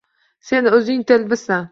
Sen 0.51 0.69
o’zing 0.77 1.03
telbasan!.. 1.13 1.69